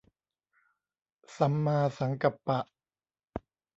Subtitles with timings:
[1.37, 2.59] สัมมาสังกัปปะ